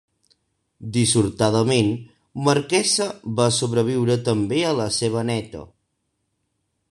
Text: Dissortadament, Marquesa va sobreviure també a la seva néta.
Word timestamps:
Dissortadament, 0.95 1.91
Marquesa 2.47 3.07
va 3.41 3.47
sobreviure 3.59 4.17
també 4.31 4.65
a 4.71 4.73
la 4.81 4.89
seva 4.97 5.25
néta. 5.33 5.63